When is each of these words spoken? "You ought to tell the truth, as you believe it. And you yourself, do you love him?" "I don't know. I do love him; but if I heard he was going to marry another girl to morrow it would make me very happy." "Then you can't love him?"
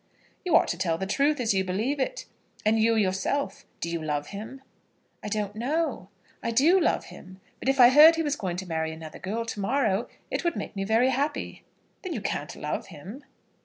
"You 0.43 0.55
ought 0.55 0.67
to 0.69 0.79
tell 0.79 0.97
the 0.97 1.05
truth, 1.05 1.39
as 1.39 1.53
you 1.53 1.63
believe 1.63 1.99
it. 1.99 2.25
And 2.65 2.79
you 2.79 2.95
yourself, 2.95 3.65
do 3.81 3.87
you 3.87 4.01
love 4.01 4.29
him?" 4.29 4.63
"I 5.21 5.27
don't 5.27 5.55
know. 5.55 6.09
I 6.41 6.49
do 6.49 6.79
love 6.81 7.05
him; 7.13 7.39
but 7.59 7.69
if 7.69 7.79
I 7.79 7.89
heard 7.89 8.15
he 8.15 8.23
was 8.23 8.35
going 8.35 8.57
to 8.57 8.65
marry 8.67 8.91
another 8.91 9.19
girl 9.19 9.45
to 9.45 9.59
morrow 9.59 10.09
it 10.31 10.43
would 10.43 10.55
make 10.55 10.75
me 10.75 10.85
very 10.85 11.09
happy." 11.11 11.65
"Then 12.01 12.13
you 12.13 12.21
can't 12.21 12.55
love 12.55 12.87
him?" 12.87 13.23